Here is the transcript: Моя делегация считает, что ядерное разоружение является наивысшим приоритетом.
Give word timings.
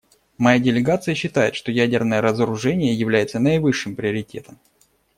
Моя 0.39 0.57
делегация 0.57 1.13
считает, 1.13 1.53
что 1.53 1.71
ядерное 1.71 2.21
разоружение 2.21 2.91
является 2.95 3.37
наивысшим 3.37 3.95
приоритетом. 3.95 4.57